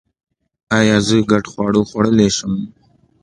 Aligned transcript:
ایا 0.77 0.97
زه 1.07 1.17
ګډ 1.31 1.45
خواړه 1.51 1.81
خوړلی 1.89 2.29
شم؟ 2.37 2.53